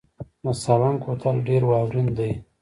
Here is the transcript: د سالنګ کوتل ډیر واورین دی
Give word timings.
د 0.43 0.45
سالنګ 0.63 0.97
کوتل 1.03 1.35
ډیر 1.47 1.61
واورین 1.69 2.07
دی 2.17 2.31